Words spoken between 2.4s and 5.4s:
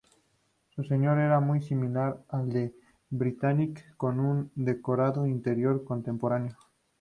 del "Britannic", con un decorado